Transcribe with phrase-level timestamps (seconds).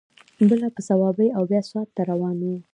[0.49, 2.45] بله په صوابۍ او بیا سوات ته روان و.